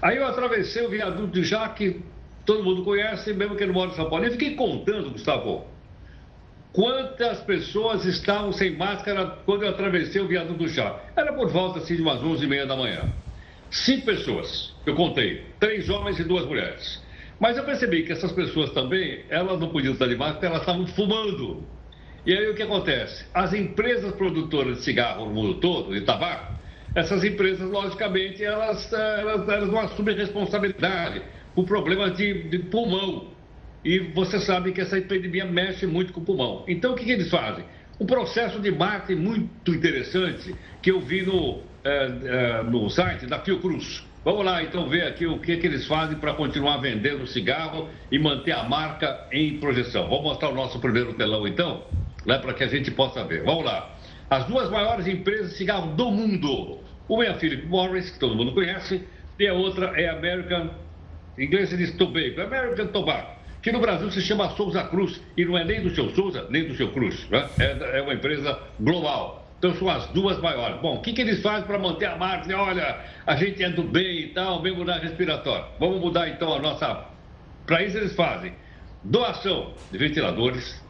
[0.00, 2.02] Aí eu atravessei o viaduto de Jaque,
[2.44, 4.24] todo mundo conhece, mesmo que não mora em São Paulo.
[4.24, 5.66] E fiquei contando, Gustavo,
[6.72, 11.00] quantas pessoas estavam sem máscara quando eu atravessei o viaduto do Jaque.
[11.16, 13.12] Era por volta assim, de umas 11h30 da manhã.
[13.70, 17.04] Cinco pessoas, eu contei, três homens e duas mulheres.
[17.38, 20.86] Mas eu percebi que essas pessoas também, elas não podiam estar de máscara, elas estavam
[20.86, 21.62] fumando.
[22.24, 23.24] E aí o que acontece?
[23.32, 26.56] As empresas produtoras de cigarro no mundo todo, de tabaco,
[26.94, 31.22] essas empresas, logicamente, elas, elas, elas não assumem responsabilidade
[31.54, 33.28] por problemas de, de, pulmão.
[33.84, 36.64] E você sabe que essa epidemia mexe muito com o pulmão.
[36.66, 37.64] Então, o que, que eles fazem?
[38.00, 43.38] Um processo de marketing muito interessante que eu vi no, é, é, no site da
[43.40, 44.04] Fiocruz.
[44.24, 48.18] Vamos lá, então, ver aqui o que, que eles fazem para continuar vendendo cigarro e
[48.18, 50.08] manter a marca em projeção.
[50.08, 51.84] Vamos mostrar o nosso primeiro telão, então?
[52.26, 53.44] né, para que a gente possa ver.
[53.44, 53.94] Vamos lá.
[54.28, 56.80] As duas maiores empresas de cigarro do mundo.
[57.08, 59.06] Uma é a Philip Morris, que todo mundo conhece,
[59.38, 60.70] e a outra é a American,
[61.38, 63.35] em inglês diz Tobacco, American Tobacco,
[63.66, 66.68] que no Brasil se chama Souza Cruz, e não é nem do seu Souza, nem
[66.68, 67.28] do seu Cruz.
[67.28, 67.48] Né?
[67.58, 69.44] É, é uma empresa global.
[69.58, 70.80] Então são as duas maiores.
[70.80, 72.56] Bom, o que, que eles fazem para manter a marca?
[72.56, 75.64] Olha, a gente é do bem e tal, mesmo na respiratória.
[75.80, 77.06] Vamos mudar então a nossa.
[77.66, 78.54] Para isso eles fazem
[79.02, 80.80] doação de ventiladores,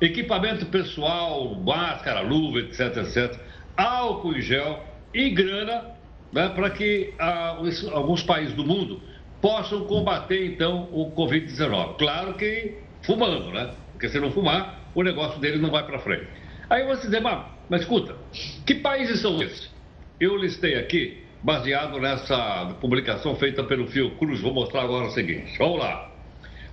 [0.00, 3.40] equipamento pessoal, máscara, luva, etc, etc,
[3.76, 5.84] álcool em gel e grana
[6.32, 7.58] né, para que ah,
[7.92, 9.00] alguns países do mundo
[9.44, 11.98] possam combater então o Covid-19.
[11.98, 13.74] Claro que fumando, né?
[13.92, 16.26] Porque se não fumar, o negócio dele não vai para frente.
[16.70, 18.16] Aí você diz, mas, mas escuta,
[18.64, 19.70] que países são esses?
[20.18, 25.58] Eu listei aqui, baseado nessa publicação feita pelo Fiocruz, vou mostrar agora o seguinte.
[25.58, 26.10] Vamos lá.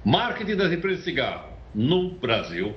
[0.06, 2.74] Marketing das empresas de cigarro no Brasil,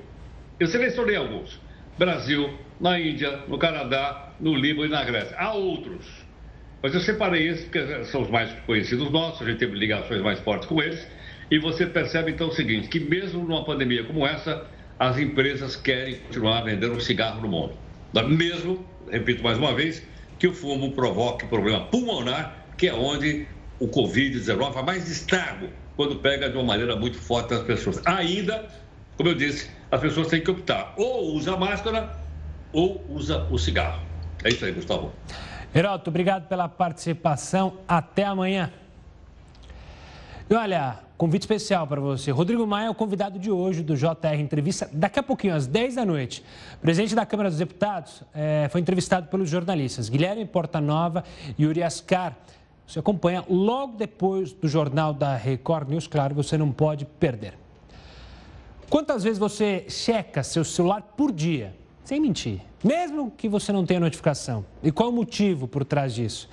[0.59, 1.57] eu selecionei alguns.
[1.97, 5.37] Brasil, na Índia, no Canadá, no Líbano e na Grécia.
[5.37, 6.24] Há outros.
[6.85, 10.39] Mas eu separei esses porque são os mais conhecidos nossos, a gente teve ligações mais
[10.41, 11.07] fortes com eles.
[11.49, 14.67] E você percebe então o seguinte, que mesmo numa pandemia como essa,
[14.99, 17.73] as empresas querem continuar vendendo cigarro no mundo.
[18.27, 20.05] Mesmo, repito mais uma vez,
[20.37, 23.47] que o fumo provoque problema pulmonar, que é onde
[23.79, 27.99] o Covid-19 faz mais estrago quando pega de uma maneira muito forte as pessoas.
[28.05, 28.63] Ainda,
[29.17, 30.93] como eu disse, as pessoas têm que optar.
[30.97, 32.15] Ou usa máscara
[32.71, 34.03] ou usa o cigarro.
[34.43, 35.11] É isso aí, Gustavo.
[35.77, 37.79] Heroto, obrigado pela participação.
[37.85, 38.71] Até amanhã.
[40.49, 42.31] E olha, convite especial para você.
[42.31, 45.95] Rodrigo Maia é o convidado de hoje do JR Entrevista, daqui a pouquinho, às 10
[45.95, 46.45] da noite.
[46.75, 51.25] O presidente da Câmara dos Deputados é, foi entrevistado pelos jornalistas Guilherme Portanova
[51.57, 52.37] e Yuri Ascar.
[52.87, 57.53] você acompanha logo depois do jornal da Record News, claro, você não pode perder.
[58.89, 61.75] Quantas vezes você checa seu celular por dia?
[62.05, 64.63] Sem mentir, mesmo que você não tenha notificação.
[64.83, 66.47] E qual o motivo por trás disso?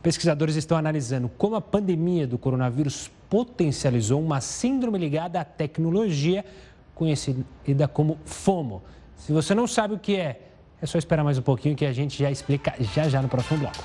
[0.00, 6.44] Pesquisadores estão analisando como a pandemia do coronavírus potencializou uma síndrome ligada à tecnologia,
[6.94, 8.80] conhecida como FOMO.
[9.16, 10.40] Se você não sabe o que é,
[10.80, 13.58] é só esperar mais um pouquinho que a gente já explica já já no próximo
[13.58, 13.82] bloco.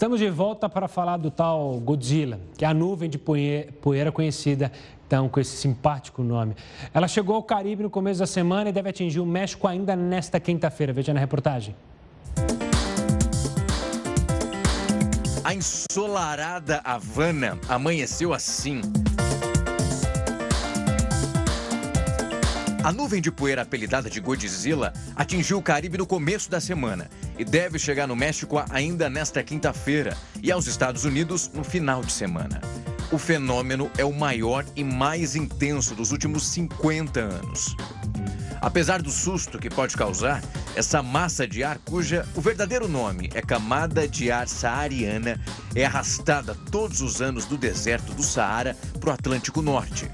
[0.00, 4.72] Estamos de volta para falar do tal Godzilla, que é a nuvem de poeira conhecida
[5.06, 6.56] então com esse simpático nome.
[6.94, 10.40] Ela chegou ao Caribe no começo da semana e deve atingir o México ainda nesta
[10.40, 10.90] quinta-feira.
[10.90, 11.76] Veja na reportagem.
[15.44, 18.80] A ensolarada Havana amanheceu assim.
[22.82, 27.44] A nuvem de poeira apelidada de Godzilla atingiu o Caribe no começo da semana e
[27.44, 32.58] deve chegar no México ainda nesta quinta-feira e aos Estados Unidos no final de semana.
[33.12, 37.76] O fenômeno é o maior e mais intenso dos últimos 50 anos.
[38.62, 40.42] Apesar do susto que pode causar,
[40.74, 45.38] essa massa de ar, cuja o verdadeiro nome é camada de ar saariana,
[45.74, 50.10] é arrastada todos os anos do deserto do Saara para o Atlântico Norte.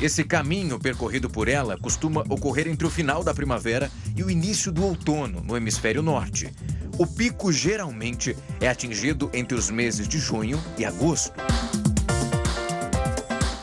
[0.00, 4.70] Esse caminho percorrido por ela costuma ocorrer entre o final da primavera e o início
[4.70, 6.50] do outono no hemisfério norte.
[6.98, 11.32] O pico geralmente é atingido entre os meses de junho e agosto.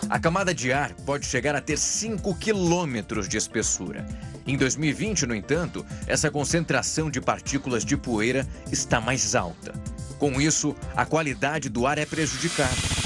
[0.09, 4.05] A camada de ar pode chegar a ter 5 quilômetros de espessura.
[4.45, 9.71] Em 2020, no entanto, essa concentração de partículas de poeira está mais alta.
[10.19, 13.00] Com isso, a qualidade do ar é prejudicada.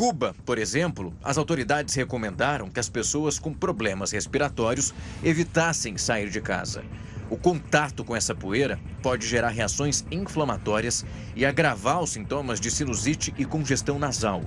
[0.00, 6.40] Cuba, por exemplo, as autoridades recomendaram que as pessoas com problemas respiratórios evitassem sair de
[6.40, 6.82] casa.
[7.28, 11.04] O contato com essa poeira pode gerar reações inflamatórias
[11.36, 14.40] e agravar os sintomas de sinusite e congestão nasal,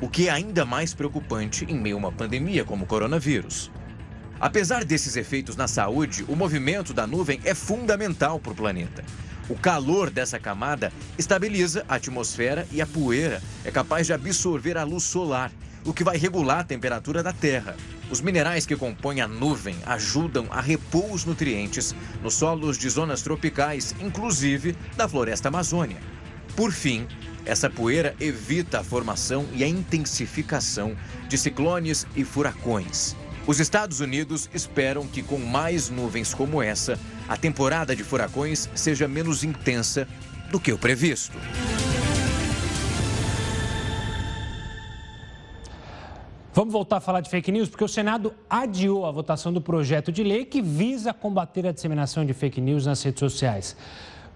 [0.00, 3.70] o que é ainda mais preocupante em meio a uma pandemia como o coronavírus.
[4.40, 9.04] Apesar desses efeitos na saúde, o movimento da nuvem é fundamental para o planeta.
[9.48, 14.84] O calor dessa camada estabiliza a atmosfera e a poeira é capaz de absorver a
[14.84, 15.50] luz solar,
[15.86, 17.74] o que vai regular a temperatura da Terra.
[18.10, 23.22] Os minerais que compõem a nuvem ajudam a repor os nutrientes nos solos de zonas
[23.22, 25.96] tropicais, inclusive da floresta amazônia.
[26.54, 27.06] Por fim,
[27.46, 30.94] essa poeira evita a formação e a intensificação
[31.26, 33.16] de ciclones e furacões.
[33.48, 39.08] Os Estados Unidos esperam que, com mais nuvens como essa, a temporada de furacões seja
[39.08, 40.06] menos intensa
[40.50, 41.34] do que o previsto.
[46.52, 50.12] Vamos voltar a falar de fake news, porque o Senado adiou a votação do projeto
[50.12, 53.74] de lei que visa combater a disseminação de fake news nas redes sociais.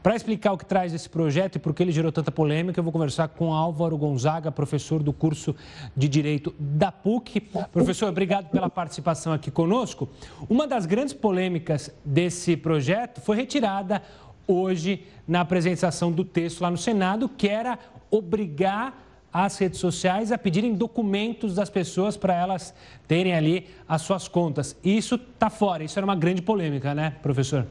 [0.02, 2.82] Para explicar o que traz esse projeto e por que ele gerou tanta polêmica, eu
[2.82, 5.54] vou conversar com Álvaro Gonzaga, professor do curso
[5.96, 7.40] de Direito da PUC.
[7.70, 10.08] Professor, obrigado pela participação aqui conosco.
[10.50, 14.02] Uma das grandes polêmicas desse projeto foi retirada
[14.44, 17.78] hoje na apresentação do texto lá no Senado, que era
[18.10, 19.00] obrigar
[19.32, 22.74] as redes sociais a pedirem documentos das pessoas para elas
[23.06, 24.76] terem ali as suas contas.
[24.82, 27.66] Isso está fora, isso era uma grande polêmica, né, professor?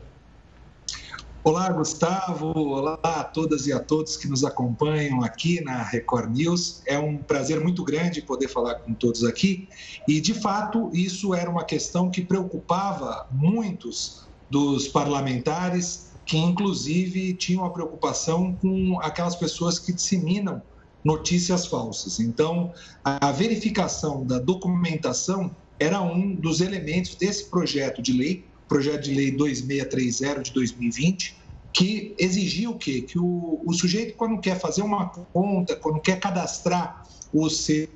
[1.43, 2.53] Olá, Gustavo.
[2.55, 6.83] Olá a todas e a todos que nos acompanham aqui na Record News.
[6.85, 9.67] É um prazer muito grande poder falar com todos aqui.
[10.07, 17.65] E, de fato, isso era uma questão que preocupava muitos dos parlamentares, que, inclusive, tinham
[17.65, 20.61] a preocupação com aquelas pessoas que disseminam
[21.03, 22.19] notícias falsas.
[22.19, 22.71] Então,
[23.03, 29.31] a verificação da documentação era um dos elementos desse projeto de lei projeto de lei
[29.31, 31.35] 2630 de 2020,
[31.73, 33.01] que exigia o quê?
[33.01, 37.03] Que o, o sujeito, quando quer fazer uma conta, quando quer cadastrar
[37.33, 37.89] o seu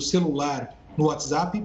[0.00, 1.64] celular no WhatsApp,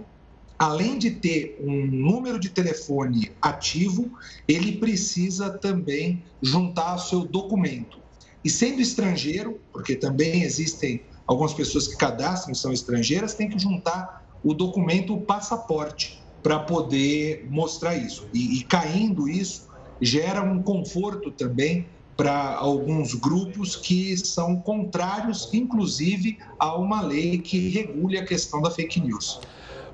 [0.60, 4.12] além de ter um número de telefone ativo,
[4.48, 8.00] ele precisa também juntar o seu documento.
[8.46, 13.58] E sendo estrangeiro, porque também existem algumas pessoas que cadastram e são estrangeiras, tem que
[13.58, 18.28] juntar o documento o passaporte para poder mostrar isso.
[18.34, 19.68] E, e caindo isso,
[20.02, 27.70] gera um conforto também para alguns grupos que são contrários, inclusive, a uma lei que
[27.70, 29.40] regule a questão da fake news.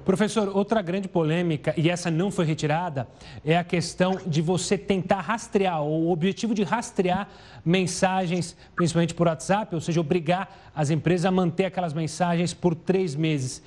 [0.06, 3.08] Professor, outra grande polêmica, e essa não foi retirada,
[3.43, 7.29] é a questão de você tentar rastrear, o objetivo de rastrear
[7.63, 13.15] mensagens, principalmente por WhatsApp, ou seja, obrigar as empresas a manter aquelas mensagens por três
[13.15, 13.62] meses.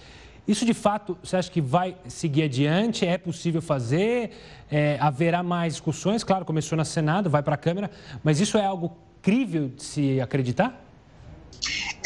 [0.47, 3.05] Isso de fato, você acha que vai seguir adiante?
[3.05, 4.31] É possível fazer?
[4.71, 6.23] É, haverá mais discussões?
[6.23, 7.91] Claro, começou no Senado, vai para a Câmara,
[8.23, 10.85] mas isso é algo crível de se acreditar?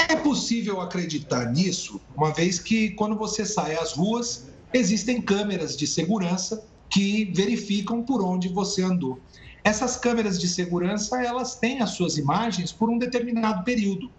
[0.09, 5.87] É possível acreditar nisso, uma vez que quando você sai às ruas, existem câmeras de
[5.87, 9.21] segurança que verificam por onde você andou.
[9.63, 14.11] Essas câmeras de segurança, elas têm as suas imagens por um determinado período.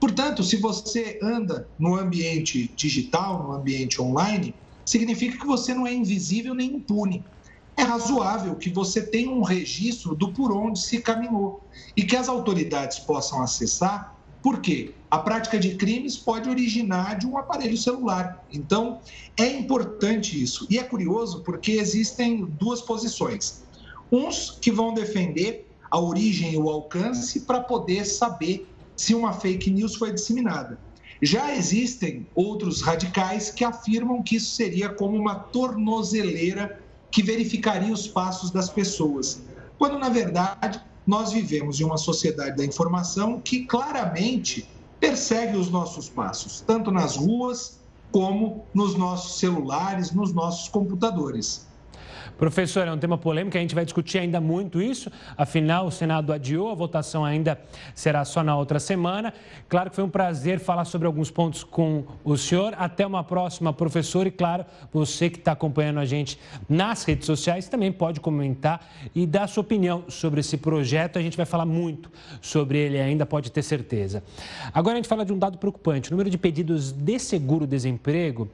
[0.00, 5.92] Portanto, se você anda no ambiente digital, no ambiente online, significa que você não é
[5.92, 7.24] invisível nem impune.
[7.76, 11.62] É razoável que você tenha um registro do por onde se caminhou
[11.96, 17.36] e que as autoridades possam acessar, porque a prática de crimes pode originar de um
[17.36, 18.44] aparelho celular.
[18.52, 19.00] Então,
[19.36, 20.66] é importante isso.
[20.70, 23.64] E é curioso porque existem duas posições.
[24.10, 28.68] Uns que vão defender a origem e o alcance para poder saber
[28.98, 30.76] se uma fake news foi disseminada.
[31.22, 38.08] Já existem outros radicais que afirmam que isso seria como uma tornozeleira que verificaria os
[38.08, 39.40] passos das pessoas,
[39.78, 44.68] quando na verdade nós vivemos em uma sociedade da informação que claramente
[45.00, 47.78] persegue os nossos passos, tanto nas ruas
[48.10, 51.67] como nos nossos celulares, nos nossos computadores.
[52.38, 55.10] Professor, é um tema polêmico, a gente vai discutir ainda muito isso.
[55.36, 57.58] Afinal, o Senado adiou, a votação ainda
[57.96, 59.34] será só na outra semana.
[59.68, 62.74] Claro que foi um prazer falar sobre alguns pontos com o senhor.
[62.78, 64.24] Até uma próxima, professor.
[64.24, 69.26] E claro, você que está acompanhando a gente nas redes sociais também pode comentar e
[69.26, 71.18] dar sua opinião sobre esse projeto.
[71.18, 72.08] A gente vai falar muito
[72.40, 74.22] sobre ele ainda, pode ter certeza.
[74.72, 78.48] Agora a gente fala de um dado preocupante: o número de pedidos de seguro-desemprego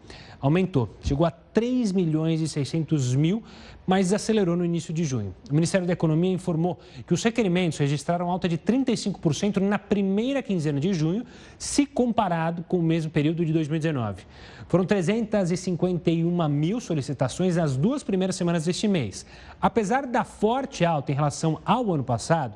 [0.46, 3.42] aumentou, chegou a 3 milhões e 600 mil,
[3.86, 5.34] mas acelerou no início de junho.
[5.50, 10.78] O Ministério da Economia informou que os requerimentos registraram alta de 35% na primeira quinzena
[10.78, 11.24] de junho,
[11.58, 14.24] se comparado com o mesmo período de 2019.
[14.68, 19.24] Foram 351 mil solicitações nas duas primeiras semanas deste mês.
[19.58, 22.54] Apesar da forte alta em relação ao ano passado,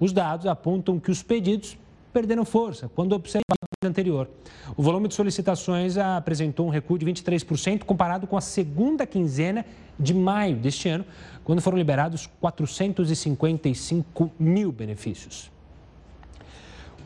[0.00, 1.78] os dados apontam que os pedidos
[2.12, 4.28] perderam força quando observados anterior.
[4.76, 9.64] O volume de solicitações apresentou um recuo de 23% comparado com a segunda quinzena
[9.96, 11.04] de maio deste ano,
[11.44, 15.48] quando foram liberados 455 mil benefícios.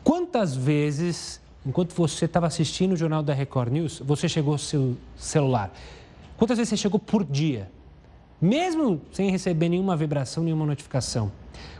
[0.03, 4.97] Quantas vezes, enquanto você estava assistindo o jornal da Record News, você chegou ao seu
[5.15, 5.71] celular?
[6.37, 7.69] Quantas vezes você chegou por dia?
[8.41, 11.31] Mesmo sem receber nenhuma vibração, nenhuma notificação.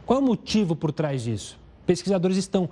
[0.05, 1.57] Qual é o motivo por trás disso?
[1.83, 2.69] Pesquisadores estão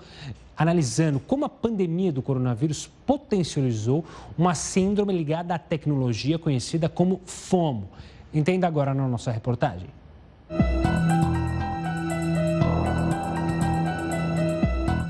[0.62, 4.05] analisando como a pandemia do coronavírus potencializou
[4.38, 7.89] uma síndrome ligada à tecnologia conhecida como FOMO.
[8.32, 9.89] Entenda agora na nossa reportagem.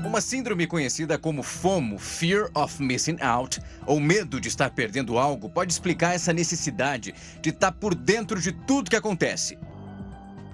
[0.06, 5.50] Uma síndrome conhecida como FOMO, Fear of Missing Out, ou medo de estar perdendo algo,
[5.50, 9.58] pode explicar essa necessidade de estar por dentro de tudo que acontece.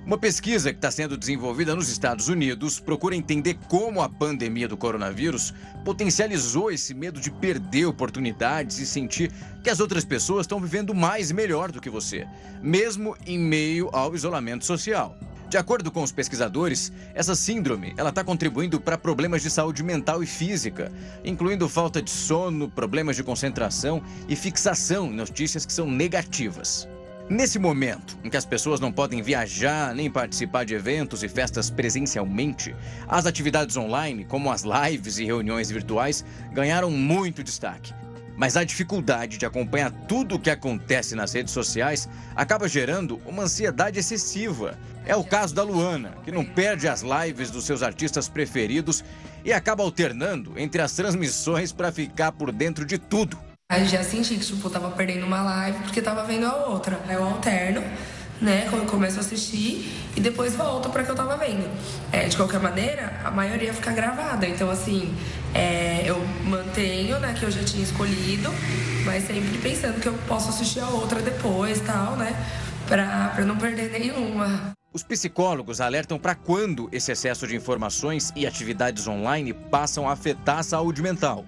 [0.09, 4.75] Uma pesquisa que está sendo desenvolvida nos Estados Unidos procura entender como a pandemia do
[4.75, 5.53] coronavírus
[5.85, 9.31] potencializou esse medo de perder oportunidades e sentir
[9.63, 12.27] que as outras pessoas estão vivendo mais e melhor do que você,
[12.63, 15.15] mesmo em meio ao isolamento social.
[15.51, 20.23] De acordo com os pesquisadores, essa síndrome ela está contribuindo para problemas de saúde mental
[20.23, 20.91] e física,
[21.23, 26.89] incluindo falta de sono, problemas de concentração e fixação em notícias que são negativas.
[27.31, 31.69] Nesse momento em que as pessoas não podem viajar nem participar de eventos e festas
[31.69, 32.75] presencialmente,
[33.07, 36.25] as atividades online, como as lives e reuniões virtuais,
[36.55, 37.93] ganharam muito destaque.
[38.35, 43.43] Mas a dificuldade de acompanhar tudo o que acontece nas redes sociais acaba gerando uma
[43.43, 44.79] ansiedade excessiva.
[45.05, 49.05] É o caso da Luana, que não perde as lives dos seus artistas preferidos
[49.45, 53.48] e acaba alternando entre as transmissões para ficar por dentro de tudo.
[53.71, 56.99] Aí já senti que, tipo, tava perdendo uma live porque tava vendo a outra.
[57.07, 57.83] Eu alterno,
[58.41, 61.69] né, quando eu começo a assistir e depois volto para que eu tava vendo.
[62.11, 64.49] É, de qualquer maneira, a maioria fica gravada.
[64.49, 65.15] Então, assim,
[65.53, 68.49] é, eu mantenho, né, que eu já tinha escolhido,
[69.05, 72.35] mas sempre pensando que eu posso assistir a outra depois, tal, né,
[72.87, 74.73] pra, pra não perder nenhuma.
[74.95, 80.61] Os psicólogos alertam para quando esse excesso de informações e atividades online passam a afetar
[80.61, 81.45] a saúde mental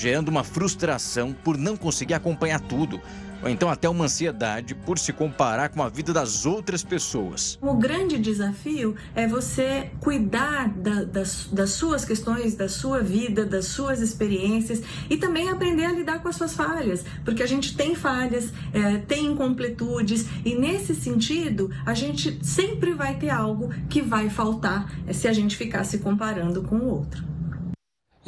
[0.00, 2.98] gerando uma frustração por não conseguir acompanhar tudo,
[3.42, 7.58] ou então até uma ansiedade por se comparar com a vida das outras pessoas.
[7.60, 13.66] O grande desafio é você cuidar da, das, das, suas questões, da sua vida, das
[13.66, 17.94] suas experiências e também aprender a lidar com as suas falhas, porque a gente tem
[17.94, 24.30] falhas, é, tem incompletudes e nesse sentido a gente sempre vai ter algo que vai
[24.30, 27.29] faltar se a gente ficar se comparando com o outro.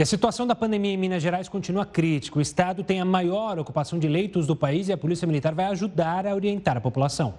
[0.03, 2.37] E a situação da pandemia em Minas Gerais continua crítica.
[2.37, 5.67] O estado tem a maior ocupação de leitos do país e a Polícia Militar vai
[5.67, 7.35] ajudar a orientar a população.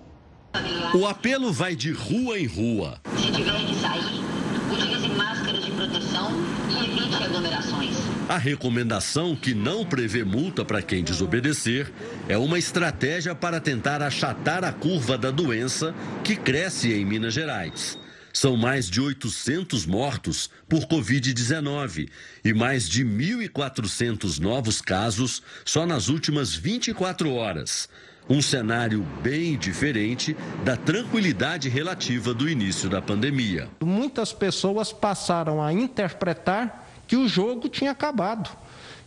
[0.95, 3.01] O apelo vai de rua em rua.
[3.17, 4.23] Se tiver que sair,
[4.71, 6.31] utilize máscaras de proteção
[6.69, 7.97] e evite aglomerações.
[8.29, 11.91] A recomendação, que não prevê multa para quem desobedecer,
[12.29, 15.93] é uma estratégia para tentar achatar a curva da doença
[16.23, 18.01] que cresce em Minas Gerais.
[18.35, 22.09] São mais de 800 mortos por Covid-19
[22.43, 27.87] e mais de 1.400 novos casos só nas últimas 24 horas.
[28.27, 33.69] Um cenário bem diferente da tranquilidade relativa do início da pandemia.
[33.83, 38.49] Muitas pessoas passaram a interpretar que o jogo tinha acabado.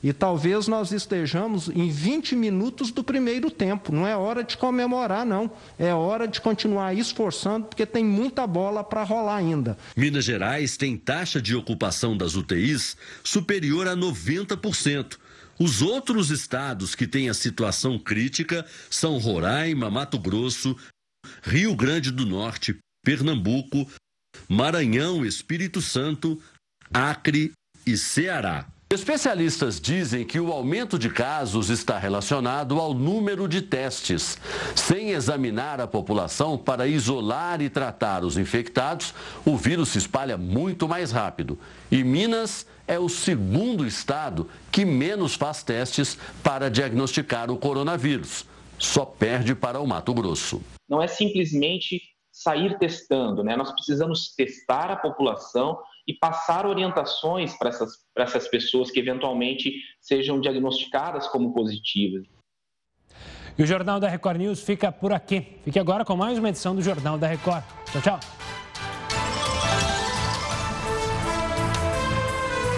[0.07, 3.93] E talvez nós estejamos em 20 minutos do primeiro tempo.
[3.93, 5.51] Não é hora de comemorar, não.
[5.77, 9.77] É hora de continuar esforçando, porque tem muita bola para rolar ainda.
[9.97, 15.19] Minas Gerais tem taxa de ocupação das UTIs superior a 90%.
[15.59, 20.77] Os outros estados que têm a situação crítica são Roraima, Mato Grosso,
[21.43, 23.91] Rio Grande do Norte, Pernambuco,
[24.49, 26.41] Maranhão, Espírito Santo,
[26.95, 27.51] Acre
[27.85, 28.69] e Ceará.
[28.89, 34.39] Especialistas dizem que o aumento de casos está relacionado ao número de testes.
[34.77, 39.13] Sem examinar a população para isolar e tratar os infectados,
[39.45, 41.59] o vírus se espalha muito mais rápido.
[41.91, 48.47] E Minas é o segundo estado que menos faz testes para diagnosticar o coronavírus.
[48.79, 50.63] Só perde para o Mato Grosso.
[50.89, 53.57] Não é simplesmente sair testando, né?
[53.57, 55.77] Nós precisamos testar a população
[56.07, 62.27] e passar orientações para essas, para essas pessoas que eventualmente sejam diagnosticadas como positivas.
[63.59, 65.59] E o Jornal da Record News fica por aqui.
[65.65, 67.65] Fique agora com mais uma edição do Jornal da Record.
[67.91, 68.46] Tchau, tchau.